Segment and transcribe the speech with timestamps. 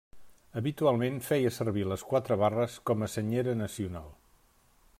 [0.59, 4.09] Habitualment feia servir les quatre barres com a senyera nacional.